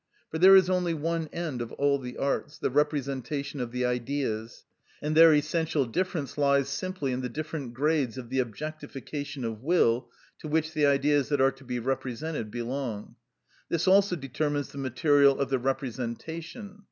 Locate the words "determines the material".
14.15-15.39